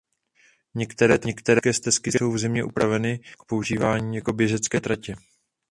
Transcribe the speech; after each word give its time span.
Některé 0.75 1.17
turistické 1.19 1.73
stezky 1.73 2.11
jsou 2.11 2.31
v 2.31 2.37
zimě 2.39 2.63
upraveny 2.63 3.19
k 3.19 3.45
používání 3.47 4.15
jako 4.15 4.33
běžecké 4.33 4.81
tratě. 4.81 5.15